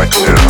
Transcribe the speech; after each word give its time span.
Collective. 0.00 0.49